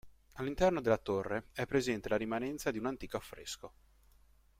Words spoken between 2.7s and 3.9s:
di un antico affresco.